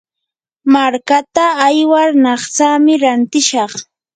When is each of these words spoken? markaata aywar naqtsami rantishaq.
markaata 0.73 1.45
aywar 1.67 2.09
naqtsami 2.23 2.93
rantishaq. 3.03 3.71